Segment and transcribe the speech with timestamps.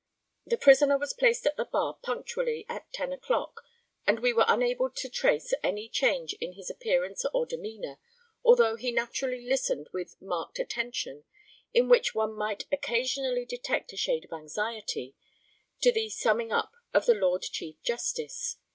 [0.47, 3.61] The prisoner was placed at the bar punctually at 10 o'clock,
[4.07, 7.99] and we were unable to trace any change in his appearance or demeanour,
[8.43, 11.23] although he naturally listened with marked attention,
[11.71, 15.13] in which one might occasionally detect a shade of anxiety,
[15.81, 18.57] to the summing up of the Lord Chief Justice.